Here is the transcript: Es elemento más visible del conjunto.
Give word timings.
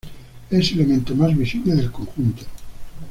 Es 0.49 0.71
elemento 0.71 1.13
más 1.13 1.37
visible 1.37 1.75
del 1.75 1.91
conjunto. 1.91 2.43